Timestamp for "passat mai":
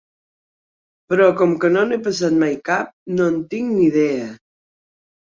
2.07-2.55